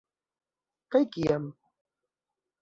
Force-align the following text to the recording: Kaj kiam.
Kaj 0.95 1.01
kiam. 1.17 1.45